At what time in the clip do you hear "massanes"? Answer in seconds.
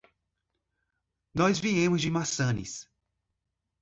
2.09-2.89